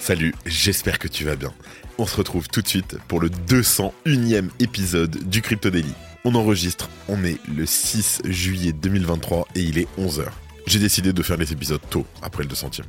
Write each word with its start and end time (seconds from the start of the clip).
Salut, 0.00 0.34
j'espère 0.46 0.98
que 0.98 1.08
tu 1.08 1.24
vas 1.24 1.36
bien. 1.36 1.52
On 1.98 2.06
se 2.06 2.16
retrouve 2.16 2.48
tout 2.48 2.62
de 2.62 2.66
suite 2.66 2.96
pour 3.06 3.20
le 3.20 3.28
201e 3.28 4.48
épisode 4.58 5.28
du 5.28 5.42
Crypto 5.42 5.68
Daily. 5.68 5.92
On 6.24 6.34
enregistre, 6.34 6.88
on 7.06 7.22
est 7.22 7.38
le 7.54 7.66
6 7.66 8.22
juillet 8.24 8.72
2023 8.72 9.48
et 9.54 9.60
il 9.60 9.76
est 9.76 9.86
11h. 9.98 10.24
J'ai 10.66 10.78
décidé 10.78 11.12
de 11.12 11.22
faire 11.22 11.36
les 11.36 11.52
épisodes 11.52 11.82
tôt, 11.90 12.06
après 12.22 12.44
le 12.44 12.48
200e. 12.48 12.80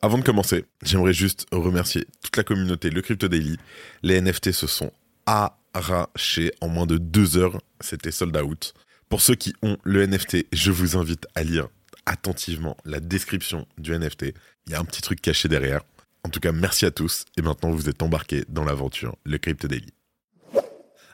Avant 0.00 0.18
de 0.18 0.22
commencer, 0.22 0.64
j'aimerais 0.84 1.12
juste 1.12 1.46
remercier 1.50 2.06
toute 2.22 2.36
la 2.36 2.44
communauté, 2.44 2.90
le 2.90 3.02
Crypto 3.02 3.26
Daily. 3.26 3.58
Les 4.04 4.20
NFT 4.20 4.52
se 4.52 4.68
sont 4.68 4.92
arrachés 5.26 6.52
en 6.60 6.68
moins 6.68 6.86
de 6.86 6.96
deux 6.96 7.36
heures. 7.36 7.60
C'était 7.80 8.12
sold 8.12 8.36
out. 8.36 8.72
Pour 9.08 9.20
ceux 9.20 9.34
qui 9.34 9.52
ont 9.62 9.78
le 9.82 10.06
NFT, 10.06 10.46
je 10.52 10.70
vous 10.70 10.96
invite 10.96 11.26
à 11.34 11.42
lire 11.42 11.66
attentivement 12.06 12.76
la 12.84 13.00
description 13.00 13.66
du 13.78 13.98
NFT. 13.98 14.26
Il 14.66 14.72
y 14.72 14.74
a 14.76 14.80
un 14.80 14.84
petit 14.84 15.02
truc 15.02 15.20
caché 15.20 15.48
derrière. 15.48 15.80
En 16.26 16.28
tout 16.28 16.40
cas, 16.40 16.50
merci 16.50 16.84
à 16.84 16.90
tous. 16.90 17.24
Et 17.36 17.42
maintenant, 17.42 17.70
vous 17.70 17.88
êtes 17.88 18.02
embarqués 18.02 18.44
dans 18.48 18.64
l'aventure, 18.64 19.14
le 19.24 19.38
Crypto 19.38 19.68
Daily. 19.68 19.92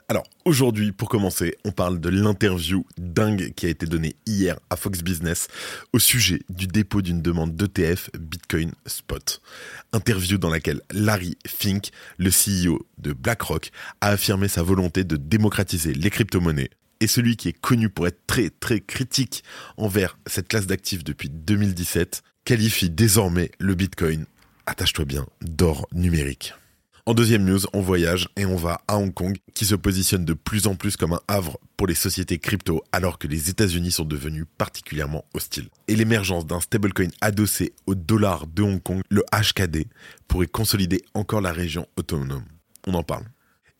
Alors, 0.07 0.23
aujourd'hui, 0.43 0.91
pour 0.91 1.07
commencer, 1.07 1.55
on 1.63 1.71
parle 1.71 1.99
de 1.99 2.09
l'interview 2.09 2.83
dingue 2.97 3.53
qui 3.53 3.67
a 3.67 3.69
été 3.69 3.85
donnée 3.85 4.15
hier 4.25 4.59
à 4.71 4.75
Fox 4.75 5.03
Business 5.03 5.49
au 5.93 5.99
sujet 5.99 6.39
du 6.49 6.65
dépôt 6.65 7.03
d'une 7.03 7.21
demande 7.21 7.55
d'ETF 7.55 8.09
Bitcoin 8.17 8.71
Spot. 8.87 9.39
Interview 9.91 10.39
dans 10.39 10.49
laquelle 10.49 10.81
Larry 10.89 11.37
Fink, 11.45 11.91
le 12.17 12.31
CEO 12.31 12.83
de 12.97 13.13
BlackRock, 13.13 13.69
a 14.01 14.09
affirmé 14.09 14.47
sa 14.47 14.63
volonté 14.63 15.03
de 15.03 15.15
démocratiser 15.15 15.93
les 15.93 16.09
crypto-monnaies. 16.09 16.71
Et 17.01 17.07
celui 17.07 17.37
qui 17.37 17.49
est 17.49 17.59
connu 17.59 17.87
pour 17.89 18.07
être 18.07 18.25
très 18.25 18.49
très 18.49 18.79
critique 18.79 19.43
envers 19.77 20.17
cette 20.25 20.47
classe 20.47 20.65
d'actifs 20.65 21.03
depuis 21.03 21.29
2017 21.29 22.23
qualifie 22.45 22.89
désormais 22.89 23.51
le 23.59 23.75
Bitcoin 23.75 24.25
attache-toi 24.65 25.05
bien, 25.05 25.25
d'or 25.41 25.87
numérique. 25.93 26.53
En 27.05 27.13
deuxième 27.13 27.43
news, 27.43 27.59
on 27.73 27.81
voyage 27.81 28.29
et 28.37 28.45
on 28.45 28.55
va 28.55 28.79
à 28.87 28.97
Hong 28.97 29.13
Kong, 29.13 29.37
qui 29.53 29.65
se 29.65 29.75
positionne 29.75 30.23
de 30.23 30.33
plus 30.33 30.67
en 30.67 30.75
plus 30.75 30.95
comme 30.95 31.11
un 31.11 31.19
havre 31.27 31.59
pour 31.75 31.85
les 31.85 31.95
sociétés 31.95 32.39
crypto, 32.39 32.81
alors 32.93 33.19
que 33.19 33.27
les 33.27 33.49
États-Unis 33.49 33.91
sont 33.91 34.05
devenus 34.05 34.45
particulièrement 34.57 35.25
hostiles. 35.33 35.67
Et 35.89 35.97
l'émergence 35.97 36.47
d'un 36.47 36.61
stablecoin 36.61 37.09
adossé 37.19 37.73
au 37.87 37.95
dollar 37.95 38.47
de 38.47 38.63
Hong 38.63 38.81
Kong, 38.81 39.01
le 39.09 39.21
HKD, 39.33 39.87
pourrait 40.29 40.47
consolider 40.47 41.03
encore 41.13 41.41
la 41.41 41.51
région 41.51 41.87
autonome. 41.97 42.45
On 42.87 42.93
en 42.93 43.03
parle. 43.03 43.25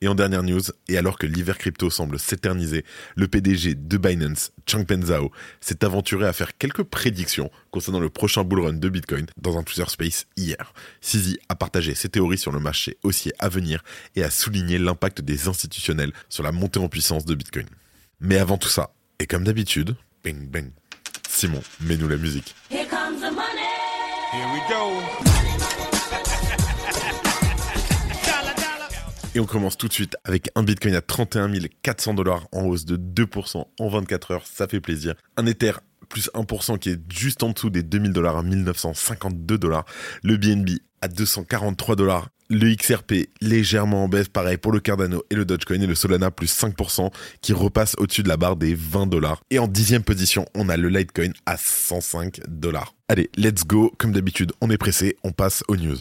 Et 0.03 0.09
en 0.09 0.15
dernière 0.15 0.43
news, 0.43 0.59
et 0.89 0.97
alors 0.97 1.17
que 1.17 1.25
l'hiver 1.25 1.57
crypto 1.57 1.89
semble 1.89 2.19
s'éterniser, 2.19 2.83
le 3.15 3.29
PDG 3.29 3.73
de 3.73 3.95
Binance, 3.95 4.51
Changpeng 4.67 5.05
Zhao, 5.05 5.31
s'est 5.61 5.85
aventuré 5.85 6.27
à 6.27 6.33
faire 6.33 6.57
quelques 6.57 6.83
prédictions 6.83 7.49
concernant 7.71 8.01
le 8.01 8.09
prochain 8.09 8.43
bullrun 8.43 8.73
de 8.73 8.89
Bitcoin 8.89 9.27
dans 9.37 9.57
un 9.57 9.63
Twitter 9.63 9.85
Space 9.87 10.25
hier. 10.35 10.73
Sisi 10.99 11.39
a 11.47 11.55
partagé 11.55 11.95
ses 11.95 12.09
théories 12.09 12.37
sur 12.37 12.51
le 12.51 12.59
marché 12.59 12.97
haussier 13.03 13.31
à 13.39 13.47
venir 13.47 13.81
et 14.17 14.25
a 14.25 14.29
souligné 14.29 14.77
l'impact 14.77 15.21
des 15.21 15.47
institutionnels 15.47 16.11
sur 16.27 16.43
la 16.43 16.51
montée 16.51 16.81
en 16.81 16.89
puissance 16.89 17.23
de 17.23 17.33
Bitcoin. 17.33 17.67
Mais 18.19 18.39
avant 18.39 18.57
tout 18.57 18.67
ça, 18.67 18.93
et 19.19 19.25
comme 19.25 19.45
d'habitude, 19.45 19.95
bing 20.21 20.49
bang, 20.49 20.69
Simon, 21.29 21.61
mets-nous 21.79 22.09
la 22.09 22.17
musique. 22.17 22.53
Here 22.69 22.85
comes 22.89 23.21
the 23.21 23.31
money. 23.33 23.71
Here 24.33 24.47
we 24.51 24.59
go. 24.67 25.92
Et 29.35 29.39
on 29.39 29.45
commence 29.45 29.77
tout 29.77 29.87
de 29.87 29.93
suite 29.93 30.15
avec 30.25 30.49
un 30.53 30.61
Bitcoin 30.61 30.93
à 30.93 31.01
31 31.01 31.51
400 31.81 32.13
dollars 32.13 32.47
en 32.51 32.65
hausse 32.65 32.85
de 32.85 32.97
2% 32.97 33.65
en 33.79 33.89
24 33.89 34.31
heures, 34.31 34.45
ça 34.45 34.67
fait 34.67 34.79
plaisir. 34.79 35.15
Un 35.37 35.47
Ether 35.47 35.73
plus 36.07 36.29
1% 36.35 36.77
qui 36.77 36.91
est 36.91 36.99
juste 37.11 37.41
en 37.41 37.49
dessous 37.49 37.71
des 37.71 37.81
2000 37.81 38.13
dollars 38.13 38.37
à 38.37 38.43
1952 38.43 39.57
dollars. 39.57 39.85
Le 40.21 40.37
BNB 40.37 40.69
à 41.01 41.07
243 41.07 41.95
dollars. 41.95 42.29
Le 42.49 42.75
XRP 42.75 43.29
légèrement 43.41 44.03
en 44.03 44.07
baisse, 44.07 44.27
pareil 44.27 44.57
pour 44.57 44.71
le 44.71 44.79
Cardano 44.79 45.23
et 45.31 45.35
le 45.35 45.45
Dogecoin 45.45 45.81
et 45.81 45.87
le 45.87 45.95
Solana 45.95 46.29
plus 46.29 46.53
5% 46.55 47.09
qui 47.41 47.53
repasse 47.53 47.95
au-dessus 47.97 48.21
de 48.21 48.27
la 48.29 48.37
barre 48.37 48.57
des 48.57 48.75
20 48.75 49.07
dollars. 49.07 49.41
Et 49.49 49.57
en 49.57 49.67
dixième 49.67 50.03
position, 50.03 50.45
on 50.53 50.69
a 50.69 50.77
le 50.77 50.89
Litecoin 50.89 51.31
à 51.47 51.57
105 51.57 52.41
dollars. 52.47 52.93
Allez, 53.07 53.31
let's 53.35 53.65
go. 53.65 53.91
Comme 53.97 54.11
d'habitude, 54.11 54.51
on 54.61 54.69
est 54.69 54.77
pressé, 54.77 55.17
on 55.23 55.31
passe 55.31 55.63
aux 55.67 55.77
news. 55.77 55.97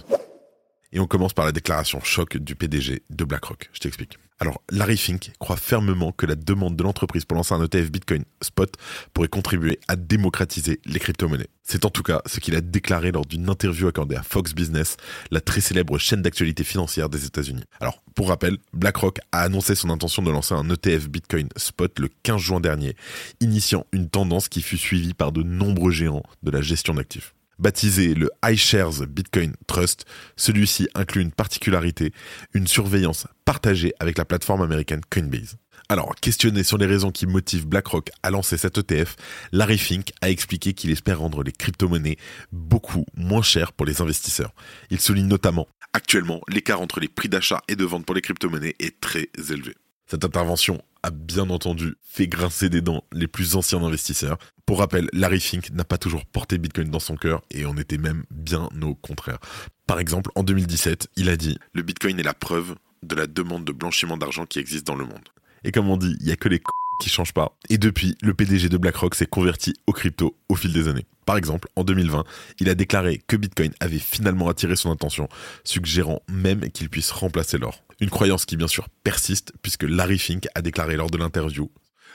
Et 0.93 1.01
on 1.01 1.07
commence 1.07 1.33
par 1.33 1.47
la 1.47 1.53
déclaration 1.53 2.01
choc 2.01 2.37
du 2.37 2.55
PDG 2.55 3.03
de 3.11 3.25
BlackRock. 3.25 3.71
Je 3.73 3.81
t'explique. 3.81 4.19
Alors, 4.43 4.61
Larry 4.71 4.97
Fink 4.97 5.31
croit 5.39 5.57
fermement 5.57 6.11
que 6.11 6.27
la 6.27 6.35
demande 6.35 6.75
de 6.75 6.83
l'entreprise 6.83 7.25
pour 7.25 7.37
lancer 7.37 7.55
un 7.55 7.65
ETF 7.65 7.93
Bitcoin 7.93 8.25
Spot 8.43 8.75
pourrait 9.15 9.29
contribuer 9.29 9.79
à 9.87 9.95
démocratiser 9.95 10.81
les 10.85 10.99
crypto-monnaies. 10.99 11.47
C'est 11.63 11.85
en 11.85 11.91
tout 11.91 12.03
cas 12.03 12.23
ce 12.27 12.41
qu'il 12.41 12.57
a 12.57 12.61
déclaré 12.61 13.13
lors 13.13 13.25
d'une 13.25 13.49
interview 13.49 13.87
accordée 13.87 14.17
à 14.17 14.25
Fox 14.25 14.53
Business, 14.53 14.97
la 15.31 15.41
très 15.41 15.61
célèbre 15.61 15.97
chaîne 15.97 16.23
d'actualité 16.23 16.65
financière 16.65 17.09
des 17.09 17.25
États-Unis. 17.25 17.63
Alors, 17.79 18.03
pour 18.17 18.29
rappel, 18.29 18.59
BlackRock 18.73 19.21
a 19.31 19.43
annoncé 19.43 19.77
son 19.77 19.91
intention 19.91 20.23
de 20.23 20.31
lancer 20.33 20.55
un 20.55 20.69
ETF 20.69 21.09
Bitcoin 21.09 21.49
Spot 21.57 21.97
le 22.01 22.09
15 22.25 22.41
juin 22.41 22.61
dernier, 22.61 22.97
initiant 23.39 23.87
une 23.93 24.11
tendance 24.11 24.49
qui 24.49 24.61
fut 24.61 24.77
suivie 24.77 25.15
par 25.15 25.31
de 25.31 25.45
nombreux 25.45 25.93
géants 25.93 26.25
de 26.43 26.51
la 26.51 26.63
gestion 26.63 26.95
d'actifs. 26.95 27.33
Baptisé 27.63 28.15
le 28.15 28.29
iShares 28.45 29.07
Bitcoin 29.07 29.55
Trust, 29.69 30.05
celui-ci 30.35 30.89
inclut 30.97 31.23
une 31.23 31.31
particularité, 31.31 32.13
une 32.55 32.67
surveillance 32.67 33.29
partagée 33.45 33.93
avec 34.01 34.19
la 34.19 34.25
plateforme 34.25 34.63
américaine 34.63 35.01
Coinbase. 35.09 35.59
Alors, 35.89 36.13
questionné 36.17 36.65
sur 36.65 36.77
les 36.77 36.87
raisons 36.87 37.13
qui 37.13 37.25
motivent 37.25 37.69
BlackRock 37.69 38.11
à 38.25 38.31
lancer 38.33 38.57
cet 38.57 38.79
ETF, 38.79 39.15
Larry 39.53 39.79
Fink 39.79 40.11
a 40.23 40.29
expliqué 40.29 40.73
qu'il 40.73 40.91
espère 40.91 41.21
rendre 41.21 41.45
les 41.45 41.53
crypto-monnaies 41.53 42.17
beaucoup 42.51 43.07
moins 43.15 43.43
chères 43.43 43.73
pour 43.73 43.87
les 43.87 44.01
investisseurs. 44.01 44.53
Il 44.91 45.01
souligne 45.01 45.29
notamment, 45.29 45.69
actuellement, 45.93 46.41
l'écart 46.49 46.81
entre 46.81 46.99
les 46.99 47.09
prix 47.09 47.29
d'achat 47.29 47.63
et 47.69 47.77
de 47.77 47.85
vente 47.85 48.05
pour 48.05 48.17
les 48.17 48.23
crypto-monnaies 48.23 48.75
est 48.81 48.99
très 49.01 49.29
élevé. 49.39 49.77
Cette 50.09 50.25
intervention 50.25 50.83
a 51.03 51.11
bien 51.11 51.51
entendu 51.51 51.97
fait 52.03 52.29
grincer 52.29 52.69
des 52.69 52.81
dents 52.81 53.05
les 53.13 53.27
plus 53.27 53.57
anciens 53.57 53.83
investisseurs. 53.83 54.39
Pour 54.67 54.79
rappel, 54.79 55.09
Larry 55.13 55.41
Fink 55.41 55.71
n'a 55.73 55.85
pas 55.85 55.99
toujours 55.99 56.25
porté 56.27 56.59
Bitcoin 56.59 56.91
dans 56.91 57.01
son 57.01 57.17
cœur 57.17 57.43
et 57.51 57.67
on 57.67 57.77
était 57.77 57.99
même 57.99 58.25
bien 58.31 58.69
au 58.83 58.95
contraire. 58.95 59.39
Par 59.87 59.99
exemple, 59.99 60.31
en 60.35 60.43
2017, 60.43 61.09
il 61.17 61.29
a 61.29 61.37
dit 61.37 61.59
Le 61.73 61.83
Bitcoin 61.83 62.19
est 62.21 62.25
la 62.25 62.35
preuve 62.35 62.77
de 63.03 63.15
la 63.15 63.27
demande 63.27 63.65
de 63.65 63.73
blanchiment 63.73 64.17
d'argent 64.17 64.47
qui 64.47 64.59
existe 64.59 64.87
dans 64.87 64.95
le 64.95 65.05
monde. 65.05 65.29
Et 65.65 65.73
comme 65.73 65.89
on 65.91 65.97
dit, 65.97 66.17
il 66.21 66.27
y 66.27 66.33
a 66.33 66.37
que 66.37 66.49
les 66.49 66.61
qui 67.01 67.09
changent 67.09 67.35
pas. 67.35 67.57
Et 67.69 67.79
depuis, 67.79 68.17
le 68.23 68.33
PDG 68.33 68.69
de 68.69 68.77
BlackRock 68.77 69.17
s'est 69.17 69.27
converti 69.27 69.75
au 69.89 69.93
crypto 69.93 70.37
au 70.49 70.55
fil 70.55 70.73
des 70.73 70.87
années. 70.87 71.07
Par 71.25 71.37
exemple, 71.37 71.69
en 71.77 71.85
2020, 71.85 72.25
il 72.59 72.69
a 72.69 72.75
déclaré 72.75 73.23
que 73.27 73.37
Bitcoin 73.37 73.73
avait 73.81 73.99
finalement 73.99 74.49
attiré 74.49 74.77
son 74.77 74.91
attention, 74.91 75.29
suggérant 75.65 76.23
même 76.29 76.71
qu'il 76.71 76.91
puisse 76.91 77.11
remplacer 77.11 77.59
l'or. 77.59 77.83
Une 78.01 78.11
croyance 78.11 78.45
qui 78.45 78.57
bien 78.57 78.69
sûr 78.69 78.89
persiste 79.05 79.53
puisque 79.63 79.85
Larry 79.85 80.19
Fink 80.19 80.49
a 80.55 80.63
déclaré 80.63 80.97
lors 80.97 81.11
de 81.11 81.19
l'interview 81.19 81.71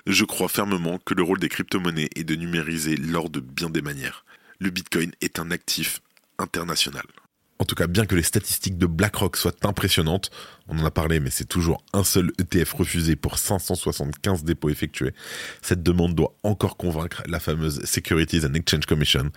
Je 0.06 0.26
crois 0.26 0.50
fermement 0.50 1.00
que 1.06 1.14
le 1.14 1.24
rôle 1.24 1.40
des 1.40 1.50
crypto-monnaies 1.50 2.10
est 2.16 2.26
de 2.26 2.36
numériser 2.36 2.98
l'or 2.98 3.30
de 3.30 3.40
bien 3.40 3.70
des 3.70 3.82
manières. 3.82 4.26
Le 4.60 4.70
Bitcoin 4.70 5.12
est 5.22 5.40
un 5.40 5.52
actif 5.52 6.02
international. 6.40 7.06
En 7.60 7.66
tout 7.66 7.76
cas, 7.76 7.88
bien 7.88 8.06
que 8.06 8.16
les 8.16 8.24
statistiques 8.24 8.78
de 8.78 8.86
BlackRock 8.86 9.36
soient 9.36 9.56
impressionnantes, 9.64 10.30
on 10.68 10.78
en 10.80 10.86
a 10.86 10.92
parlé, 10.92 11.20
mais 11.20 11.30
c'est 11.30 11.46
toujours 11.46 11.84
un 11.94 12.04
seul 12.04 12.32
ETF 12.40 12.74
refusé 12.74 13.16
pour 13.16 13.38
575 13.38 14.44
dépôts 14.44 14.70
effectués. 14.70 15.14
Cette 15.62 15.82
demande 15.82 16.14
doit 16.14 16.36
encore 16.44 16.78
convaincre 16.78 17.24
la 17.26 17.40
fameuse 17.40 17.84
Securities 17.86 18.46
and 18.46 18.54
Exchange 18.54 18.86
Commission. 18.86 19.32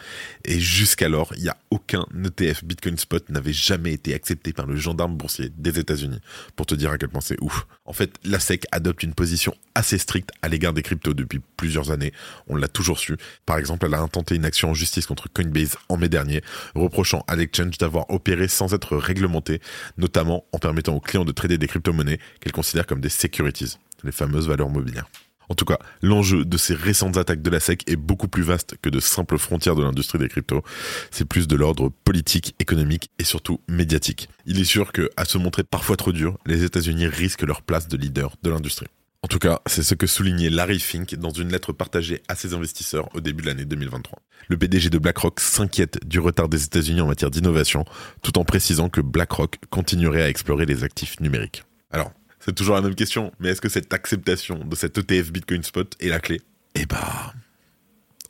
Et 0.44 0.58
jusqu'alors, 0.58 1.32
il 1.36 1.44
n'y 1.44 1.48
a 1.48 1.56
aucun 1.70 2.04
ETF 2.24 2.64
Bitcoin 2.64 2.98
Spot 2.98 3.28
n'avait 3.30 3.52
jamais 3.52 3.92
été 3.92 4.12
accepté 4.12 4.52
par 4.52 4.66
le 4.66 4.76
gendarme 4.76 5.16
boursier 5.16 5.50
des 5.56 5.78
États-Unis. 5.78 6.20
Pour 6.56 6.66
te 6.66 6.74
dire 6.74 6.90
à 6.90 6.98
quel 6.98 7.08
point 7.08 7.20
c'est 7.20 7.40
ouf. 7.40 7.66
En 7.84 7.92
fait, 7.92 8.12
la 8.24 8.40
SEC 8.40 8.66
adopte 8.72 9.02
une 9.02 9.14
position 9.14 9.54
assez 9.74 9.98
stricte 9.98 10.30
à 10.42 10.48
l'égard 10.48 10.72
des 10.72 10.82
cryptos 10.82 11.14
depuis 11.14 11.40
plusieurs 11.60 11.90
années. 11.90 12.14
On 12.48 12.56
l'a 12.56 12.68
toujours 12.68 12.98
su. 12.98 13.18
Par 13.44 13.58
exemple, 13.58 13.84
elle 13.84 13.92
a 13.92 14.00
intenté 14.00 14.34
une 14.34 14.46
action 14.46 14.70
en 14.70 14.74
justice 14.74 15.04
contre 15.04 15.28
Coinbase 15.30 15.76
en 15.90 15.98
mai 15.98 16.08
dernier, 16.08 16.40
reprochant 16.74 17.22
à 17.28 17.36
l'exchange 17.36 17.76
d'avoir 17.76 18.08
opéré 18.08 18.48
sans 18.48 18.72
être 18.72 18.96
réglementé, 18.96 19.60
notamment 19.98 20.46
en 20.52 20.58
permettant 20.58 20.94
aux 20.94 21.00
clients 21.00 21.26
de 21.26 21.32
trader 21.32 21.58
des 21.58 21.66
crypto-monnaies 21.66 22.18
qu'elle 22.40 22.54
considère 22.54 22.86
comme 22.86 23.02
des 23.02 23.10
securities, 23.10 23.76
les 24.04 24.10
fameuses 24.10 24.48
valeurs 24.48 24.70
mobilières. 24.70 25.04
En 25.50 25.54
tout 25.54 25.66
cas, 25.66 25.78
l'enjeu 26.00 26.46
de 26.46 26.56
ces 26.56 26.74
récentes 26.74 27.18
attaques 27.18 27.42
de 27.42 27.50
la 27.50 27.60
SEC 27.60 27.82
est 27.90 27.96
beaucoup 27.96 28.28
plus 28.28 28.42
vaste 28.42 28.76
que 28.80 28.88
de 28.88 29.00
simples 29.00 29.36
frontières 29.36 29.74
de 29.74 29.82
l'industrie 29.82 30.18
des 30.18 30.28
cryptos. 30.28 30.62
C'est 31.10 31.26
plus 31.26 31.46
de 31.46 31.56
l'ordre 31.56 31.92
politique, 32.04 32.54
économique 32.58 33.10
et 33.18 33.24
surtout 33.24 33.60
médiatique. 33.68 34.30
Il 34.46 34.58
est 34.58 34.64
sûr 34.64 34.92
que, 34.92 35.10
à 35.18 35.26
se 35.26 35.36
montrer 35.36 35.62
parfois 35.64 35.98
trop 35.98 36.12
dur, 36.12 36.38
les 36.46 36.64
États-Unis 36.64 37.08
risquent 37.08 37.42
leur 37.42 37.60
place 37.60 37.86
de 37.86 37.98
leader 37.98 38.36
de 38.42 38.48
l'industrie. 38.48 38.86
En 39.22 39.28
tout 39.28 39.38
cas, 39.38 39.60
c'est 39.66 39.82
ce 39.82 39.94
que 39.94 40.06
soulignait 40.06 40.48
Larry 40.48 40.80
Fink 40.80 41.14
dans 41.14 41.30
une 41.30 41.52
lettre 41.52 41.74
partagée 41.74 42.22
à 42.28 42.34
ses 42.34 42.54
investisseurs 42.54 43.14
au 43.14 43.20
début 43.20 43.42
de 43.42 43.48
l'année 43.48 43.66
2023. 43.66 44.18
Le 44.48 44.56
PDG 44.56 44.88
de 44.88 44.98
BlackRock 44.98 45.40
s'inquiète 45.40 46.06
du 46.06 46.18
retard 46.20 46.48
des 46.48 46.64
États-Unis 46.64 47.02
en 47.02 47.06
matière 47.06 47.30
d'innovation, 47.30 47.84
tout 48.22 48.38
en 48.38 48.44
précisant 48.44 48.88
que 48.88 49.02
BlackRock 49.02 49.58
continuerait 49.68 50.22
à 50.22 50.28
explorer 50.30 50.64
les 50.64 50.84
actifs 50.84 51.20
numériques. 51.20 51.64
Alors, 51.90 52.12
c'est 52.38 52.54
toujours 52.54 52.76
la 52.76 52.80
même 52.80 52.94
question, 52.94 53.30
mais 53.40 53.50
est-ce 53.50 53.60
que 53.60 53.68
cette 53.68 53.92
acceptation 53.92 54.64
de 54.64 54.74
cet 54.74 54.96
ETF 54.96 55.32
Bitcoin 55.32 55.62
Spot 55.62 55.94
est 56.00 56.08
la 56.08 56.18
clé? 56.18 56.40
Eh 56.74 56.86
bah, 56.86 57.34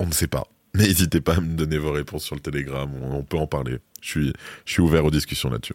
on 0.01 0.07
ne 0.07 0.13
sait 0.13 0.27
pas. 0.27 0.49
Mais 0.75 0.89
n'hésitez 0.89 1.21
pas 1.21 1.37
à 1.37 1.41
me 1.41 1.55
donner 1.55 1.79
vos 1.79 1.93
réponses 1.93 2.25
sur 2.25 2.35
le 2.35 2.41
Telegram, 2.41 2.91
on 3.01 3.23
peut 3.23 3.39
en 3.39 3.47
parler. 3.47 3.79
Je 4.01 4.09
suis, 4.09 4.33
je 4.65 4.73
suis 4.73 4.83
ouvert 4.83 5.05
aux 5.05 5.11
discussions 5.13 5.51
là-dessus. 5.51 5.75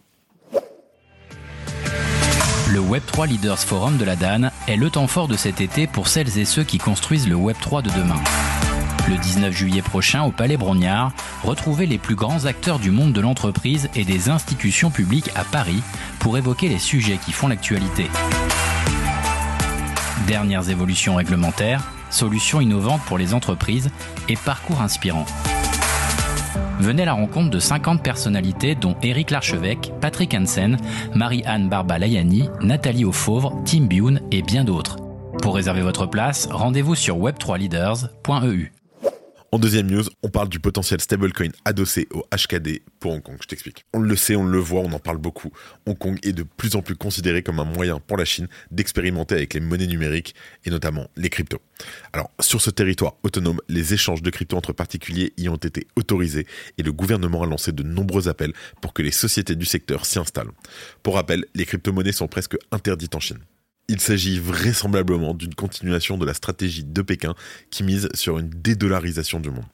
Le 2.68 2.80
Web3 2.80 3.28
Leaders 3.28 3.60
Forum 3.60 3.98
de 3.98 4.06
la 4.06 4.16
DAN 4.16 4.50
est 4.68 4.76
le 4.76 4.90
temps 4.90 5.06
fort 5.06 5.28
de 5.28 5.38
cet 5.38 5.62
été 5.62 5.86
pour 5.86 6.08
celles 6.08 6.40
et 6.40 6.46
ceux 6.46 6.64
qui 6.64 6.80
construisent 6.80 7.28
le 7.28 7.36
Web3 7.36 7.84
de 7.84 7.92
demain. 7.92 8.22
Le 9.08 9.18
19 9.18 9.56
juillet 9.56 9.84
prochain 9.84 10.24
au 10.24 10.32
Palais 10.32 10.58
Brognard, 10.58 11.12
retrouvez 11.44 11.86
les 11.86 12.00
plus 12.00 12.16
grands 12.16 12.46
acteurs 12.46 12.80
du 12.80 12.90
monde 12.90 13.14
de 13.14 13.22
l'entreprise 13.22 13.88
et 13.94 14.04
des 14.04 14.30
institutions 14.30 14.90
publiques 14.90 15.30
à 15.36 15.44
Paris 15.44 15.84
pour 16.18 16.40
évoquer 16.40 16.68
les 16.68 16.80
sujets 16.80 17.20
qui 17.24 17.34
font 17.34 17.48
l'actualité. 17.48 18.08
Dernières 20.26 20.70
évolutions 20.70 21.16
réglementaires, 21.16 21.84
solutions 22.10 22.62
innovantes 22.62 23.02
pour 23.06 23.20
les 23.20 23.36
entreprises 23.36 23.92
et 24.28 24.36
parcours 24.36 24.82
inspirants. 24.82 25.28
Venez 26.80 27.04
à 27.04 27.06
la 27.06 27.14
rencontre 27.14 27.50
de 27.50 27.60
50 27.60 28.04
personnalités 28.04 28.76
dont 28.76 28.96
Éric 29.02 29.32
Larchevêque, 29.32 29.92
Patrick 30.02 30.34
Hansen, 30.34 30.78
Marie-Anne 31.14 31.70
Barba-Layani, 31.70 32.50
Nathalie 32.62 33.06
Auffauvre, 33.06 33.62
Tim 33.66 33.86
Bune 33.86 34.22
et 34.32 34.42
bien 34.42 34.64
d'autres. 34.64 34.98
Pour 35.42 35.56
réserver 35.56 35.82
votre 35.82 36.06
place, 36.06 36.48
rendez-vous 36.52 36.96
sur 36.96 37.18
web3leaders.eu. 37.18 38.72
En 39.56 39.58
deuxième 39.58 39.90
news, 39.90 40.04
on 40.22 40.28
parle 40.28 40.50
du 40.50 40.60
potentiel 40.60 41.00
stablecoin 41.00 41.52
adossé 41.64 42.10
au 42.12 42.26
HKD 42.36 42.82
pour 43.00 43.14
Hong 43.14 43.24
Kong. 43.24 43.38
Je 43.40 43.48
t'explique. 43.48 43.86
On 43.94 44.00
le 44.00 44.18
sait, 44.18 44.36
on 44.36 44.44
le 44.44 44.58
voit, 44.58 44.82
on 44.82 44.92
en 44.92 45.00
parle 45.00 45.18
beaucoup. 45.18 45.50
Hong 45.86 45.98
Kong 45.98 46.20
est 46.24 46.34
de 46.34 46.44
plus 46.44 46.76
en 46.76 46.82
plus 46.82 46.98
considéré 46.98 47.42
comme 47.42 47.62
un 47.62 47.64
moyen 47.64 48.02
pour 48.02 48.18
la 48.18 48.26
Chine 48.26 48.50
d'expérimenter 48.70 49.34
avec 49.34 49.54
les 49.54 49.62
monnaies 49.62 49.88
numériques 49.88 50.36
et 50.66 50.70
notamment 50.70 51.08
les 51.16 51.30
cryptos. 51.30 51.62
Alors, 52.12 52.32
sur 52.42 52.60
ce 52.60 52.70
territoire 52.70 53.14
autonome, 53.24 53.62
les 53.70 53.94
échanges 53.94 54.22
de 54.22 54.30
cryptos 54.30 54.58
entre 54.58 54.74
particuliers 54.74 55.32
y 55.38 55.48
ont 55.48 55.56
été 55.56 55.88
autorisés 55.96 56.48
et 56.78 56.84
le 56.84 56.92
gouvernement 56.92 57.44
a 57.44 57.46
lancé 57.46 57.72
de 57.72 57.84
nombreux 57.84 58.28
appels 58.28 58.52
pour 58.82 58.92
que 58.92 59.04
les 59.04 59.12
sociétés 59.12 59.56
du 59.56 59.66
secteur 59.66 60.06
s'y 60.06 60.20
installent. 60.20 60.52
Pour 61.02 61.16
rappel, 61.16 61.46
les 61.56 61.66
crypto-monnaies 61.66 62.12
sont 62.12 62.28
presque 62.28 62.58
interdites 62.74 63.16
en 63.16 63.22
Chine. 63.22 63.40
Il 63.88 64.00
s'agit 64.00 64.40
vraisemblablement 64.40 65.34
d'une 65.36 65.54
continuation 65.54 66.18
de 66.18 66.26
la 66.26 66.34
stratégie 66.34 66.84
de 66.84 67.02
Pékin 67.04 67.36
qui 67.70 67.84
mise 67.84 68.10
sur 68.14 68.40
une 68.40 68.50
dédollarisation 68.50 69.40
du 69.40 69.52
monde. 69.52 69.66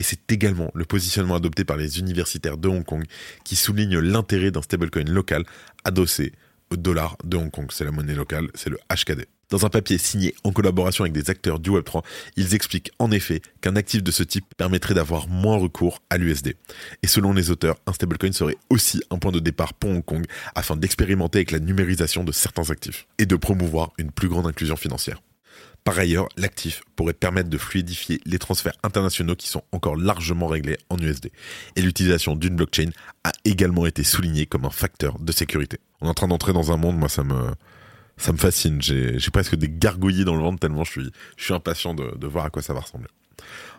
Et 0.00 0.02
c'est 0.02 0.32
également 0.32 0.70
le 0.74 0.84
positionnement 0.84 1.36
adopté 1.36 1.64
par 1.64 1.76
les 1.76 2.00
universitaires 2.00 2.58
de 2.58 2.68
Hong 2.68 2.84
Kong 2.84 3.04
qui 3.44 3.54
souligne 3.54 3.98
l'intérêt 3.98 4.50
d'un 4.50 4.62
stablecoin 4.62 5.04
local 5.04 5.44
adossé 5.84 6.32
au 6.70 6.76
dollar 6.76 7.16
de 7.22 7.36
Hong 7.36 7.50
Kong. 7.50 7.66
C'est 7.70 7.84
la 7.84 7.92
monnaie 7.92 8.14
locale, 8.14 8.48
c'est 8.54 8.70
le 8.70 8.78
HKD. 8.90 9.26
Dans 9.54 9.64
un 9.64 9.68
papier 9.68 9.98
signé 9.98 10.34
en 10.42 10.50
collaboration 10.50 11.04
avec 11.04 11.12
des 11.12 11.30
acteurs 11.30 11.60
du 11.60 11.70
Web3, 11.70 12.02
ils 12.34 12.56
expliquent 12.56 12.90
en 12.98 13.12
effet 13.12 13.40
qu'un 13.60 13.76
actif 13.76 14.02
de 14.02 14.10
ce 14.10 14.24
type 14.24 14.46
permettrait 14.56 14.94
d'avoir 14.94 15.28
moins 15.28 15.56
recours 15.56 16.02
à 16.10 16.18
l'USD. 16.18 16.56
Et 17.04 17.06
selon 17.06 17.32
les 17.32 17.52
auteurs, 17.52 17.76
un 17.86 17.92
stablecoin 17.92 18.32
serait 18.32 18.56
aussi 18.68 19.00
un 19.10 19.18
point 19.18 19.30
de 19.30 19.38
départ 19.38 19.72
pour 19.72 19.90
Hong 19.90 20.04
Kong 20.04 20.26
afin 20.56 20.74
d'expérimenter 20.74 21.38
avec 21.38 21.52
la 21.52 21.60
numérisation 21.60 22.24
de 22.24 22.32
certains 22.32 22.68
actifs 22.70 23.06
et 23.18 23.26
de 23.26 23.36
promouvoir 23.36 23.92
une 23.96 24.10
plus 24.10 24.26
grande 24.26 24.48
inclusion 24.48 24.74
financière. 24.74 25.22
Par 25.84 25.96
ailleurs, 26.00 26.28
l'actif 26.36 26.82
pourrait 26.96 27.12
permettre 27.12 27.48
de 27.48 27.56
fluidifier 27.56 28.20
les 28.26 28.40
transferts 28.40 28.74
internationaux 28.82 29.36
qui 29.36 29.46
sont 29.46 29.62
encore 29.70 29.94
largement 29.94 30.48
réglés 30.48 30.78
en 30.90 30.98
USD. 30.98 31.30
Et 31.76 31.82
l'utilisation 31.82 32.34
d'une 32.34 32.56
blockchain 32.56 32.90
a 33.22 33.30
également 33.44 33.86
été 33.86 34.02
soulignée 34.02 34.46
comme 34.46 34.64
un 34.64 34.70
facteur 34.70 35.16
de 35.20 35.30
sécurité. 35.30 35.78
On 36.00 36.06
est 36.06 36.10
en 36.10 36.14
train 36.14 36.26
d'entrer 36.26 36.52
dans 36.52 36.72
un 36.72 36.76
monde, 36.76 36.98
moi 36.98 37.08
ça 37.08 37.22
me, 37.22 37.52
ça 38.16 38.32
me 38.32 38.38
fascine. 38.38 38.80
J'ai 38.80 39.18
presque 39.32 39.56
des 39.56 39.68
gargouillis 39.68 40.24
dans 40.24 40.36
le 40.36 40.42
ventre 40.42 40.60
tellement 40.60 40.84
je 40.84 41.10
suis, 41.36 41.54
impatient 41.54 41.94
de, 41.94 42.16
de 42.16 42.26
voir 42.26 42.44
à 42.46 42.50
quoi 42.50 42.62
ça 42.62 42.72
va 42.72 42.80
ressembler. 42.80 43.08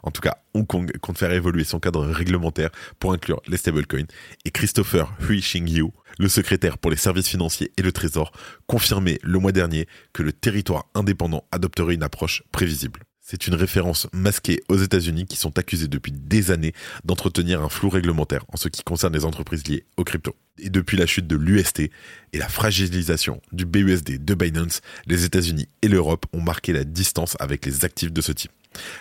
En 0.03 0.11
tout 0.11 0.21
cas, 0.21 0.37
Hong 0.53 0.67
Kong 0.67 0.91
compte 1.01 1.17
faire 1.17 1.31
évoluer 1.31 1.63
son 1.63 1.79
cadre 1.79 2.05
réglementaire 2.05 2.69
pour 2.99 3.13
inclure 3.13 3.41
les 3.47 3.57
stablecoins 3.57 4.05
et 4.43 4.51
Christopher 4.51 5.11
Hui 5.27 5.39
Xingyu, 5.39 5.87
le 6.19 6.29
secrétaire 6.29 6.77
pour 6.77 6.91
les 6.91 6.97
services 6.97 7.29
financiers 7.29 7.71
et 7.77 7.81
le 7.81 7.91
trésor, 7.91 8.31
confirmait 8.67 9.19
le 9.23 9.39
mois 9.39 9.51
dernier 9.51 9.87
que 10.13 10.23
le 10.23 10.33
territoire 10.33 10.85
indépendant 10.93 11.45
adopterait 11.51 11.95
une 11.95 12.03
approche 12.03 12.43
prévisible. 12.51 13.04
C'est 13.27 13.47
une 13.47 13.55
référence 13.55 14.05
masquée 14.13 14.61
aux 14.69 14.77
États-Unis 14.77 15.25
qui 15.25 15.35
sont 15.35 15.57
accusés 15.57 15.87
depuis 15.87 16.11
des 16.11 16.51
années 16.51 16.73
d'entretenir 17.05 17.63
un 17.63 17.69
flou 17.69 17.89
réglementaire 17.89 18.45
en 18.53 18.57
ce 18.57 18.69
qui 18.69 18.83
concerne 18.83 19.13
les 19.13 19.25
entreprises 19.25 19.67
liées 19.67 19.83
aux 19.97 20.03
cryptos. 20.03 20.35
Et 20.59 20.69
depuis 20.69 20.95
la 20.95 21.07
chute 21.07 21.25
de 21.25 21.35
l'UST 21.35 21.79
et 21.79 22.37
la 22.37 22.47
fragilisation 22.47 23.41
du 23.51 23.65
BUSD 23.65 24.23
de 24.23 24.35
Binance, 24.35 24.81
les 25.07 25.25
États-Unis 25.25 25.67
et 25.81 25.87
l'Europe 25.87 26.27
ont 26.33 26.41
marqué 26.41 26.71
la 26.71 26.83
distance 26.83 27.35
avec 27.39 27.65
les 27.65 27.83
actifs 27.83 28.13
de 28.13 28.21
ce 28.21 28.31
type. 28.31 28.51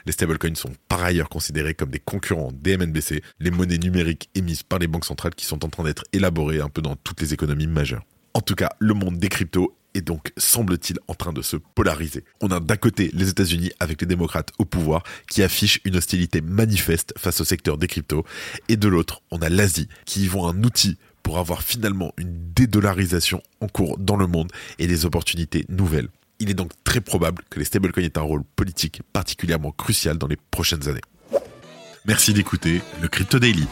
Les 0.06 0.12
stablecoins 0.12 0.54
sont 0.54 0.72
par 0.88 1.04
ailleurs 1.04 1.28
considérés 1.28 1.74
comme 1.74 1.90
des 1.90 2.00
concurrents 2.00 2.50
des 2.50 2.78
MNBC, 2.78 3.22
les 3.40 3.50
monnaies 3.50 3.76
numériques 3.76 4.30
émises 4.34 4.62
par 4.62 4.78
les 4.78 4.86
banques 4.86 5.04
centrales 5.04 5.34
qui 5.34 5.44
sont 5.44 5.66
en 5.66 5.68
train 5.68 5.84
d'être 5.84 6.04
élaborées 6.14 6.62
un 6.62 6.70
peu 6.70 6.80
dans 6.80 6.96
toutes 6.96 7.20
les 7.20 7.34
économies 7.34 7.66
majeures. 7.66 8.06
En 8.32 8.40
tout 8.40 8.54
cas, 8.54 8.70
le 8.78 8.94
monde 8.94 9.18
des 9.18 9.28
cryptos 9.28 9.76
est 9.94 10.02
donc, 10.02 10.32
semble-t-il, 10.36 10.98
en 11.08 11.14
train 11.14 11.32
de 11.32 11.42
se 11.42 11.56
polariser. 11.56 12.24
On 12.40 12.50
a 12.50 12.60
d'un 12.60 12.76
côté 12.76 13.10
les 13.12 13.28
États-Unis 13.28 13.70
avec 13.80 14.00
les 14.00 14.06
démocrates 14.06 14.52
au 14.58 14.64
pouvoir 14.64 15.02
qui 15.28 15.42
affichent 15.42 15.80
une 15.84 15.96
hostilité 15.96 16.40
manifeste 16.40 17.14
face 17.16 17.40
au 17.40 17.44
secteur 17.44 17.78
des 17.78 17.86
cryptos, 17.86 18.24
et 18.68 18.76
de 18.76 18.88
l'autre, 18.88 19.22
on 19.30 19.38
a 19.38 19.48
l'Asie 19.48 19.88
qui 20.04 20.24
y 20.24 20.26
voit 20.26 20.48
un 20.48 20.62
outil 20.62 20.98
pour 21.22 21.38
avoir 21.38 21.62
finalement 21.62 22.12
une 22.18 22.52
dédollarisation 22.54 23.42
en 23.60 23.68
cours 23.68 23.98
dans 23.98 24.16
le 24.16 24.26
monde 24.26 24.52
et 24.78 24.86
des 24.86 25.06
opportunités 25.06 25.64
nouvelles. 25.68 26.08
Il 26.38 26.50
est 26.50 26.54
donc 26.54 26.72
très 26.84 27.00
probable 27.00 27.42
que 27.48 27.58
les 27.58 27.64
stablecoins 27.64 28.04
aient 28.04 28.18
un 28.18 28.22
rôle 28.22 28.42
politique 28.56 29.02
particulièrement 29.12 29.70
crucial 29.70 30.18
dans 30.18 30.26
les 30.26 30.36
prochaines 30.50 30.88
années. 30.88 31.00
Merci 32.04 32.34
d'écouter 32.34 32.82
le 33.00 33.08
Crypto 33.08 33.38
Daily. 33.38 33.66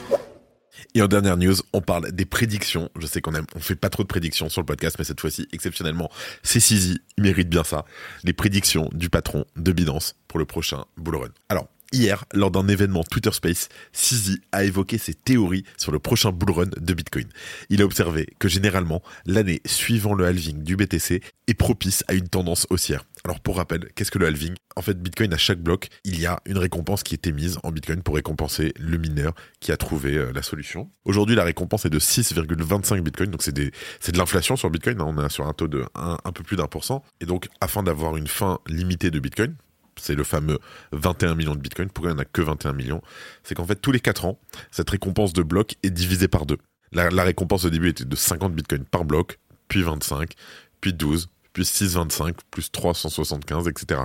Et 0.95 1.03
en 1.03 1.09
dernière 1.09 1.37
news, 1.37 1.57
on 1.73 1.81
parle 1.81 2.13
des 2.13 2.25
prédictions. 2.25 2.91
Je 2.99 3.07
sais 3.07 3.21
qu'on 3.21 3.33
on 3.35 3.61
fait 3.61 3.75
pas 3.75 3.91
trop 3.91 4.03
de 4.03 4.09
prédictions 4.09 4.49
sur 4.49 4.61
le 4.61 4.67
podcast, 4.67 4.97
mais 4.99 5.05
cette 5.05 5.21
fois-ci, 5.21 5.49
exceptionnellement, 5.53 6.11
c'est 6.43 6.61
Sizi, 6.61 7.01
il 7.17 7.25
mérite 7.25 7.49
bien 7.49 7.65
ça. 7.65 7.85
Les 8.25 8.33
prédictions 8.33 8.89
du 8.93 9.11
patron 9.11 9.45
de 9.57 9.73
Binance 9.73 10.15
pour 10.29 10.39
le 10.39 10.45
prochain 10.45 10.85
bull 10.97 11.17
run. 11.17 11.29
Alors, 11.49 11.69
Hier, 11.93 12.25
lors 12.33 12.51
d'un 12.51 12.69
événement 12.69 13.05
Twitter 13.05 13.33
Space, 13.33 13.69
Sizi 13.93 14.41
a 14.51 14.65
évoqué 14.65 14.97
ses 14.97 15.13
théories 15.13 15.65
sur 15.77 15.93
le 15.93 15.99
prochain 15.99 16.33
bull 16.33 16.51
run 16.51 16.71
de 16.75 16.95
Bitcoin. 16.95 17.29
Il 17.69 17.83
a 17.83 17.85
observé 17.85 18.29
que 18.39 18.49
généralement, 18.49 19.03
l'année 19.27 19.61
suivant 19.67 20.15
le 20.15 20.25
halving 20.25 20.63
du 20.63 20.75
BTC 20.75 21.21
est 21.49 21.55
propice 21.55 22.03
à 22.09 22.15
une 22.15 22.29
tendance 22.29 22.67
haussière. 22.71 23.05
Alors 23.25 23.41
pour 23.41 23.59
rappel, 23.59 23.91
qu'est-ce 23.95 24.11
que 24.11 24.19
le 24.19 24.27
halving? 24.27 24.55
En 24.75 24.81
fait, 24.81 25.03
Bitcoin, 25.03 25.35
à 25.35 25.37
chaque 25.37 25.61
bloc, 25.61 25.89
il 26.05 26.19
y 26.19 26.25
a 26.25 26.41
une 26.47 26.57
récompense 26.57 27.03
qui 27.03 27.13
est 27.13 27.27
émise 27.27 27.59
en 27.63 27.71
Bitcoin 27.71 28.03
pour 28.03 28.15
récompenser 28.15 28.73
le 28.81 28.97
mineur 28.97 29.35
qui 29.61 29.71
a 29.71 29.77
trouvé 29.77 30.17
euh, 30.17 30.33
la 30.35 30.43
solution. 30.43 30.91
Aujourd'hui, 31.05 31.37
la 31.37 31.45
récompense 31.45 31.85
est 31.85 31.91
de 31.91 32.01
6,25 32.01 33.03
Bitcoin, 33.03 33.31
donc 33.31 33.43
c'est 33.43 33.53
de 33.53 33.71
l'inflation 34.17 34.57
sur 34.57 34.71
Bitcoin, 34.71 34.99
hein. 34.99 35.05
on 35.07 35.23
est 35.23 35.29
sur 35.29 35.47
un 35.47 35.53
taux 35.53 35.69
de 35.69 35.85
un 35.95 36.33
peu 36.33 36.43
plus 36.43 36.57
d'un 36.57 36.69
pour 36.69 36.85
cent. 36.85 37.05
Et 37.21 37.27
donc, 37.27 37.49
afin 37.61 37.83
d'avoir 37.83 38.17
une 38.17 38.29
fin 38.29 38.61
limitée 38.67 39.11
de 39.11 39.21
Bitcoin, 39.21 39.55
c'est 39.97 40.15
le 40.15 40.25
fameux 40.25 40.59
21 40.93 41.35
millions 41.35 41.55
de 41.55 41.61
bitcoins. 41.61 41.91
Pourquoi 41.91 42.11
il 42.11 42.15
n'y 42.15 42.21
en 42.21 42.23
a 42.23 42.25
que 42.25 42.43
21 42.43 42.73
millions? 42.73 43.03
C'est 43.43 43.55
qu'en 43.55 43.67
fait, 43.67 43.77
tous 43.77 43.93
les 43.93 44.01
4 44.01 44.25
ans, 44.25 44.39
cette 44.71 44.91
récompense 44.91 45.33
de 45.33 45.43
bloc 45.43 45.77
est 45.83 45.91
divisée 45.91 46.29
par 46.29 46.47
deux. 46.47 46.59
La, 46.93 47.25
récompense 47.25 47.65
au 47.65 47.71
début 47.71 47.89
était 47.89 48.05
de 48.05 48.17
50 48.17 48.55
bitcoins 48.55 48.85
par 48.85 49.05
bloc, 49.05 49.39
puis 49.69 49.83
25, 49.83 50.35
puis 50.83 50.93
12, 50.93 51.31
puis 51.55 51.63
6,25, 51.63 52.35
plus 52.51 52.71
375, 52.71 53.69
etc. 53.69 54.01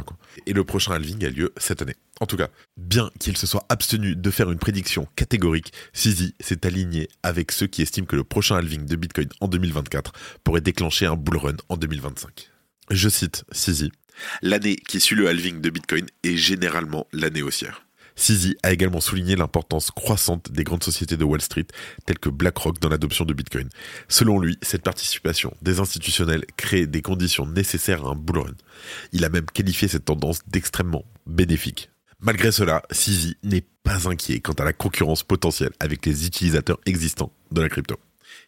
Et 0.45 0.53
le 0.53 0.63
prochain 0.63 0.93
halving 0.93 1.25
a 1.25 1.29
lieu 1.29 1.53
cette 1.57 1.81
année. 1.81 1.95
En 2.21 2.25
tout 2.25 2.37
cas, 2.37 2.47
bien 2.77 3.11
qu'il 3.19 3.35
se 3.37 3.45
soit 3.45 3.65
abstenu 3.69 4.15
de 4.15 4.31
faire 4.31 4.49
une 4.51 4.57
prédiction 4.57 5.07
catégorique, 5.15 5.73
Sizi 5.93 6.33
s'est 6.39 6.65
aligné 6.65 7.09
avec 7.23 7.51
ceux 7.51 7.67
qui 7.67 7.81
estiment 7.81 8.07
que 8.07 8.15
le 8.15 8.23
prochain 8.23 8.55
halving 8.55 8.85
de 8.85 8.95
Bitcoin 8.95 9.27
en 9.41 9.47
2024 9.47 10.13
pourrait 10.43 10.61
déclencher 10.61 11.05
un 11.05 11.15
bull 11.15 11.37
run 11.37 11.57
en 11.69 11.77
2025. 11.77 12.49
Je 12.89 13.09
cite 13.09 13.43
Sizi. 13.51 13.91
L'année 14.41 14.75
qui 14.75 14.99
suit 14.99 15.15
le 15.15 15.27
halving 15.27 15.61
de 15.61 15.69
Bitcoin 15.69 16.05
est 16.23 16.37
généralement 16.37 17.07
l'année 17.13 17.41
haussière. 17.41 17.83
CZ 18.17 18.55
a 18.63 18.71
également 18.71 18.99
souligné 18.99 19.35
l'importance 19.35 19.91
croissante 19.91 20.51
des 20.51 20.63
grandes 20.63 20.83
sociétés 20.83 21.17
de 21.17 21.23
Wall 21.23 21.41
Street 21.41 21.67
telles 22.05 22.19
que 22.19 22.29
BlackRock 22.29 22.79
dans 22.79 22.89
l'adoption 22.89 23.25
de 23.25 23.33
Bitcoin. 23.33 23.69
Selon 24.09 24.39
lui, 24.39 24.57
cette 24.61 24.81
participation 24.81 25.55
des 25.61 25.79
institutionnels 25.79 26.45
crée 26.57 26.87
des 26.87 27.01
conditions 27.01 27.45
nécessaires 27.45 28.05
à 28.05 28.09
un 28.09 28.15
bull 28.15 28.39
run. 28.39 28.55
Il 29.13 29.23
a 29.23 29.29
même 29.29 29.45
qualifié 29.45 29.87
cette 29.87 30.05
tendance 30.05 30.39
d'extrêmement 30.47 31.05
bénéfique. 31.27 31.91
Malgré 32.19 32.51
cela, 32.51 32.81
CZ 32.91 33.35
n'est 33.43 33.65
pas 33.83 34.09
inquiet 34.09 34.39
quant 34.39 34.53
à 34.53 34.65
la 34.65 34.73
concurrence 34.73 35.23
potentielle 35.23 35.73
avec 35.79 36.03
les 36.05 36.25
utilisateurs 36.25 36.79
existants 36.87 37.31
de 37.51 37.61
la 37.61 37.69
crypto. 37.69 37.97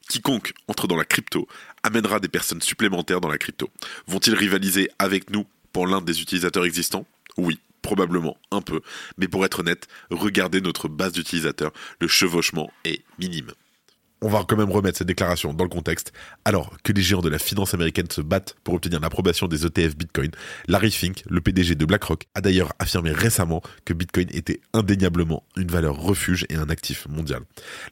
Quiconque 0.09 0.53
entre 0.67 0.87
dans 0.87 0.97
la 0.97 1.05
crypto 1.05 1.47
amènera 1.83 2.19
des 2.19 2.27
personnes 2.27 2.61
supplémentaires 2.61 3.21
dans 3.21 3.29
la 3.29 3.37
crypto. 3.37 3.69
Vont-ils 4.07 4.33
rivaliser 4.33 4.89
avec 4.97 5.29
nous 5.29 5.45
pour 5.73 5.87
l'un 5.87 6.01
des 6.01 6.21
utilisateurs 6.21 6.65
existants? 6.65 7.05
Oui, 7.37 7.59
probablement 7.81 8.37
un 8.51 8.61
peu, 8.61 8.81
mais 9.17 9.27
pour 9.27 9.45
être 9.45 9.59
honnête, 9.59 9.87
regardez 10.09 10.61
notre 10.61 10.87
base 10.87 11.13
d'utilisateurs, 11.13 11.71
le 11.99 12.07
chevauchement 12.07 12.71
est 12.85 13.03
minime 13.19 13.51
on 14.21 14.29
va 14.29 14.43
quand 14.47 14.57
même 14.57 14.71
remettre 14.71 14.97
cette 14.97 15.07
déclaration 15.07 15.53
dans 15.53 15.63
le 15.63 15.69
contexte. 15.69 16.11
Alors 16.45 16.75
que 16.83 16.91
les 16.91 17.01
géants 17.01 17.21
de 17.21 17.29
la 17.29 17.39
finance 17.39 17.73
américaine 17.73 18.09
se 18.09 18.21
battent 18.21 18.55
pour 18.63 18.73
obtenir 18.73 18.99
l'approbation 18.99 19.47
des 19.47 19.65
ETF 19.65 19.95
Bitcoin, 19.95 20.31
Larry 20.67 20.91
Fink, 20.91 21.23
le 21.29 21.41
PDG 21.41 21.75
de 21.75 21.85
BlackRock, 21.85 22.25
a 22.35 22.41
d'ailleurs 22.41 22.73
affirmé 22.79 23.11
récemment 23.11 23.61
que 23.85 23.93
Bitcoin 23.93 24.27
était 24.31 24.59
indéniablement 24.73 25.43
une 25.55 25.69
valeur 25.69 25.99
refuge 25.99 26.45
et 26.49 26.55
un 26.55 26.69
actif 26.69 27.07
mondial. 27.07 27.41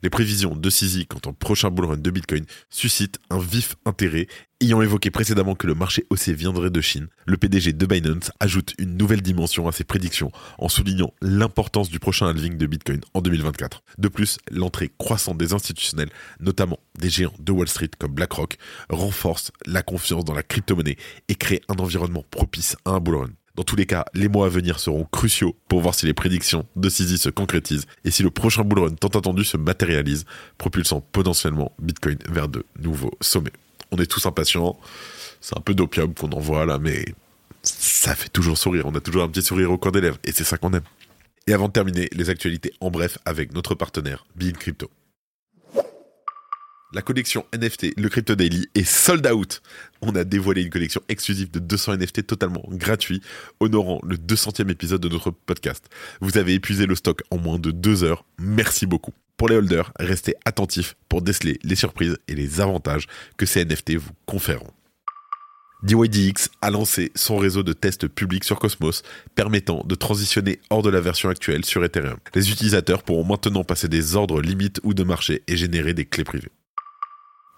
Les 0.04 0.10
prévisions 0.10 0.56
de 0.56 0.70
CZ 0.70 1.06
quant 1.08 1.30
au 1.30 1.34
prochain 1.34 1.70
bullrun 1.70 1.98
de 1.98 2.12
Bitcoin 2.12 2.46
suscitent 2.70 3.20
un 3.30 3.40
vif 3.40 3.76
intérêt 3.86 4.28
Ayant 4.60 4.82
évoqué 4.82 5.12
précédemment 5.12 5.54
que 5.54 5.68
le 5.68 5.76
marché 5.76 6.08
haussier 6.10 6.34
viendrait 6.34 6.72
de 6.72 6.82
Chine, 6.82 7.10
le 7.28 7.38
PDG 7.38 7.74
de 7.74 7.86
Binance 7.86 8.32
ajoute 8.40 8.74
une 8.80 8.98
nouvelle 8.98 9.22
dimension 9.22 9.68
à 9.68 9.72
ses 9.72 9.84
prédictions 9.84 10.32
en 10.58 10.68
soulignant 10.68 11.14
l'importance 11.22 11.92
du 11.92 12.00
prochain 12.00 12.28
halving 12.28 12.58
de 12.58 12.66
Bitcoin 12.66 13.02
en 13.14 13.22
2024. 13.22 13.84
De 14.00 14.08
plus, 14.08 14.40
l'entrée 14.50 14.92
croissante 14.98 15.38
des 15.38 15.54
institutionnels, 15.54 16.10
notamment 16.40 16.80
des 16.98 17.12
géants 17.12 17.36
de 17.38 17.52
Wall 17.52 17.68
Street 17.68 17.92
comme 18.00 18.14
BlackRock, 18.14 18.58
renforce 18.90 19.52
la 19.68 19.84
confiance 19.84 20.26
dans 20.26 20.34
la 20.34 20.42
crypto-monnaie 20.42 20.98
et 21.28 21.36
crée 21.36 21.62
un 21.70 21.76
environnement 21.76 22.26
propice 22.32 22.78
à 22.86 22.94
un 22.94 23.00
bull 23.00 23.18
run. 23.18 23.30
Dans 23.54 23.64
tous 23.64 23.76
les 23.76 23.86
cas, 23.86 24.06
les 24.16 24.28
mois 24.28 24.48
à 24.48 24.50
venir 24.50 24.80
seront 24.80 25.04
cruciaux 25.04 25.56
pour 25.68 25.82
voir 25.82 25.94
si 25.94 26.08
les 26.08 26.16
prédictions 26.16 26.66
de 26.76 26.90
CZ 26.90 27.18
se 27.18 27.30
concrétisent 27.30 27.86
et 28.06 28.10
si 28.10 28.24
le 28.24 28.32
prochain 28.32 28.64
bull 28.64 28.80
run 28.80 28.96
tant 28.96 29.10
attendu 29.10 29.44
se 29.44 29.58
matérialise, 29.58 30.26
propulsant 30.58 31.02
potentiellement 31.02 31.74
Bitcoin 31.78 32.18
vers 32.28 32.48
de 32.48 32.66
nouveaux 32.80 33.14
sommets 33.22 33.54
on 33.92 33.98
est 33.98 34.06
tous 34.06 34.26
impatients. 34.26 34.78
C'est 35.42 35.58
un 35.58 35.62
peu 35.62 35.74
d'opium 35.74 36.14
qu'on 36.14 36.32
envoie 36.32 36.66
là, 36.66 36.78
mais 36.80 37.06
ça 37.64 38.16
fait 38.16 38.30
toujours 38.30 38.58
sourire. 38.58 38.86
On 38.86 38.96
a 38.96 39.00
toujours 39.00 39.24
un 39.24 39.30
petit 39.30 39.42
sourire 39.42 39.72
au 39.72 39.78
coin 39.78 39.92
des 39.92 40.02
lèvres 40.02 40.18
et 40.24 40.32
c'est 40.32 40.44
ça 40.44 40.58
qu'on 40.58 40.74
aime. 40.74 40.84
Et 41.48 41.54
avant 41.54 41.68
de 41.68 41.74
terminer, 41.74 42.10
les 42.12 42.30
actualités 42.30 42.74
en 42.82 42.92
bref 42.92 43.18
avec 43.26 43.54
notre 43.54 43.76
partenaire, 43.76 44.26
Bean 44.36 44.52
Crypto. 44.52 44.90
La 46.94 47.02
collection 47.02 47.46
NFT, 47.54 48.00
le 48.00 48.08
Crypto 48.08 48.36
Daily, 48.36 48.68
est 48.74 48.86
sold 48.86 49.28
out. 49.28 49.62
On 50.02 50.16
a 50.16 50.24
dévoilé 50.24 50.64
une 50.64 50.70
collection 50.70 51.02
exclusive 51.10 51.52
de 51.52 51.60
200 51.60 51.98
NFT 51.98 52.26
totalement 52.26 52.64
gratuit, 52.70 53.22
honorant 53.60 54.00
le 54.04 54.16
200e 54.16 54.70
épisode 54.72 55.02
de 55.02 55.10
notre 55.10 55.32
podcast. 55.32 55.90
Vous 56.22 56.38
avez 56.38 56.54
épuisé 56.54 56.86
le 56.86 56.96
stock 56.96 57.24
en 57.30 57.40
moins 57.40 57.60
de 57.60 57.72
deux 57.72 58.06
heures. 58.06 58.24
Merci 58.40 58.86
beaucoup. 58.86 59.14
Pour 59.38 59.50
les 59.50 59.56
holders, 59.56 59.92
restez 60.00 60.36
attentifs 60.46 60.96
pour 61.10 61.22
déceler 61.22 61.60
les 61.64 61.76
surprises 61.76 62.18
et 62.28 62.34
les 62.34 62.60
avantages 62.60 63.06
que 63.38 63.46
ces 63.46 63.64
NFT 63.64 63.96
vous 63.96 64.12
conféreront. 64.26 64.74
DYDX 65.84 66.50
a 66.64 66.72
lancé 66.72 67.12
son 67.14 67.38
réseau 67.38 67.62
de 67.62 67.72
tests 67.72 68.08
publics 68.08 68.44
sur 68.44 68.58
Cosmos, 68.58 69.04
permettant 69.36 69.84
de 69.86 69.94
transitionner 69.94 70.60
hors 70.72 70.82
de 70.82 70.90
la 70.90 71.02
version 71.02 71.30
actuelle 71.30 71.66
sur 71.66 71.84
Ethereum. 71.86 72.18
Les 72.34 72.50
utilisateurs 72.52 73.04
pourront 73.04 73.26
maintenant 73.26 73.64
passer 73.64 73.88
des 73.88 74.16
ordres 74.16 74.42
limites 74.42 74.80
ou 74.82 74.96
de 74.96 75.04
marché 75.04 75.44
et 75.48 75.56
générer 75.56 75.94
des 75.94 76.06
clés 76.06 76.24
privées. 76.24 76.52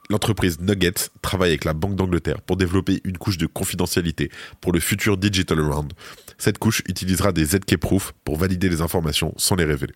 L'entreprise 0.10 0.60
Nuggets 0.60 1.12
travaille 1.22 1.52
avec 1.52 1.64
la 1.64 1.74
Banque 1.74 1.96
d'Angleterre 1.96 2.42
pour 2.42 2.58
développer 2.58 3.00
une 3.06 3.18
couche 3.18 3.38
de 3.38 3.46
confidentialité 3.46 4.32
pour 4.60 4.74
le 4.74 4.82
futur 4.82 5.16
Digital 5.16 5.62
Round. 5.62 5.94
Cette 6.38 6.58
couche 6.58 6.82
utilisera 6.90 7.32
des 7.32 7.46
ZK 7.46 7.78
Proof 7.78 8.14
pour 8.26 8.36
valider 8.36 8.68
les 8.68 8.82
informations 8.82 9.34
sans 9.38 9.56
les 9.56 9.66
révéler. 9.66 9.94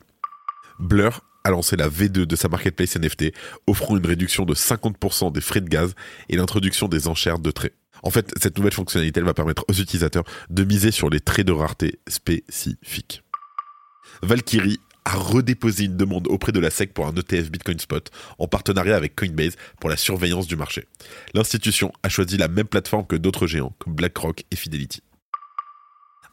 Blur 0.80 1.22
a 1.44 1.52
lancé 1.52 1.76
la 1.76 1.90
V2 1.90 2.26
de 2.26 2.36
sa 2.36 2.48
marketplace 2.48 2.96
NFT, 2.96 3.34
offrant 3.68 3.98
une 3.98 4.06
réduction 4.06 4.46
de 4.46 4.54
50% 4.54 5.32
des 5.32 5.42
frais 5.42 5.62
de 5.62 5.70
gaz 5.70 5.94
et 6.30 6.38
l'introduction 6.38 6.88
des 6.88 7.08
enchères 7.08 7.40
de 7.40 7.52
traits. 7.52 7.74
En 8.02 8.10
fait, 8.10 8.34
cette 8.42 8.58
nouvelle 8.58 8.74
fonctionnalité 8.74 9.22
va 9.22 9.34
permettre 9.34 9.66
aux 9.70 9.74
utilisateurs 9.74 10.24
de 10.50 10.64
miser 10.64 10.92
sur 10.92 11.10
les 11.10 11.20
traits 11.20 11.48
de 11.48 11.54
rareté 11.54 12.00
spécifiques. 12.08 13.24
Valkyrie 14.22 14.80
a 15.06 15.16
redéposé 15.16 15.86
une 15.86 15.98
demande 15.98 16.28
auprès 16.28 16.52
de 16.52 16.60
la 16.60 16.70
SEC 16.70 16.94
pour 16.94 17.08
un 17.08 17.14
ETF 17.14 17.52
Bitcoin 17.52 17.80
Spot 17.80 18.10
en 18.40 18.48
partenariat 18.48 18.96
avec 18.96 19.16
Coinbase 19.16 19.56
pour 19.80 19.90
la 19.90 19.98
surveillance 19.98 20.48
du 20.48 20.56
marché. 20.56 20.86
L'institution 21.34 21.92
a 22.04 22.10
choisi 22.10 22.38
la 22.38 22.48
même 22.48 22.68
plateforme 22.68 23.06
que 23.06 23.16
d'autres 23.16 23.48
géants 23.48 23.74
comme 23.80 23.96
BlackRock 23.96 24.44
et 24.50 24.56
Fidelity. 24.56 25.02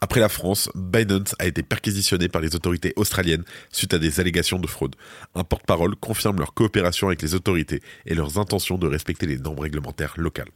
Après 0.03 0.21
la 0.21 0.31
France, 0.31 0.71
Binance 0.75 1.35
a 1.39 1.47
été 1.47 1.63
perquisitionné 1.63 2.29
par 2.29 2.41
les 2.41 2.55
autorités 2.55 2.95
australiennes 2.97 3.45
suite 3.71 3.93
à 3.93 3.99
des 3.99 4.19
allégations 4.19 4.59
de 4.59 4.67
fraude. 4.67 4.97
Un 5.35 5.45
porte-parole 5.45 5.95
confirme 5.97 6.39
leur 6.39 6.55
coopération 6.55 7.09
avec 7.09 7.21
les 7.21 7.35
autorités 7.35 7.83
et 8.07 8.15
leurs 8.15 8.39
intentions 8.39 8.79
de 8.79 8.87
respecter 8.87 9.27
les 9.27 9.37
normes 9.37 9.61
réglementaires 9.61 10.15
locales. 10.17 10.49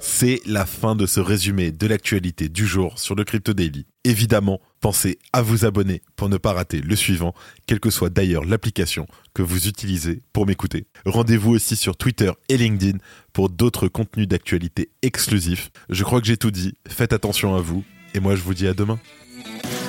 C'est 0.00 0.40
la 0.46 0.64
fin 0.64 0.96
de 0.96 1.04
ce 1.04 1.20
résumé 1.20 1.70
de 1.70 1.86
l'actualité 1.86 2.48
du 2.48 2.66
jour 2.66 2.98
sur 2.98 3.14
le 3.14 3.24
Crypto 3.24 3.52
Daily. 3.52 3.86
Évidemment, 4.04 4.60
pensez 4.80 5.18
à 5.34 5.42
vous 5.42 5.66
abonner 5.66 6.00
pour 6.16 6.30
ne 6.30 6.38
pas 6.38 6.54
rater 6.54 6.80
le 6.80 6.96
suivant, 6.96 7.34
quelle 7.66 7.80
que 7.80 7.90
soit 7.90 8.08
d'ailleurs 8.08 8.44
l'application 8.44 9.06
que 9.34 9.42
vous 9.42 9.68
utilisez 9.68 10.22
pour 10.32 10.46
m'écouter. 10.46 10.86
Rendez-vous 11.04 11.52
aussi 11.52 11.76
sur 11.76 11.96
Twitter 11.96 12.32
et 12.48 12.56
LinkedIn 12.56 12.98
pour 13.34 13.50
d'autres 13.50 13.88
contenus 13.88 14.26
d'actualité 14.26 14.90
exclusifs. 15.02 15.70
Je 15.90 16.02
crois 16.02 16.20
que 16.20 16.26
j'ai 16.26 16.38
tout 16.38 16.50
dit, 16.50 16.74
faites 16.88 17.12
attention 17.12 17.54
à 17.54 17.60
vous 17.60 17.84
et 18.16 18.20
moi, 18.20 18.34
je 18.34 18.42
vous 18.42 18.54
dis 18.54 18.66
à 18.66 18.72
demain. 18.72 18.98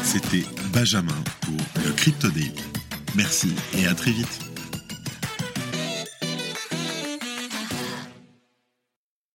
C'était 0.04 0.44
Benjamin 0.74 1.16
pour 1.42 1.56
le 1.86 1.92
Crypto. 1.94 2.28
Merci 3.16 3.54
et 3.78 3.88
à 3.88 3.96
très 3.96 4.12
vite. 4.12 4.57